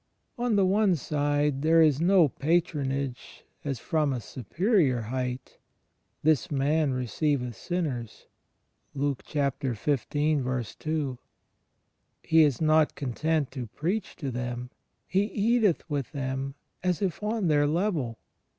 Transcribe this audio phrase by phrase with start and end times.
[0.35, 5.59] On the one side there is no patronage as from a superior height—
[6.23, 8.25] "This man receiveth sinners."*
[8.95, 9.19] He is
[12.61, 14.71] not content to preach to them:
[15.07, 18.17] He "eateth with them" as if on their level.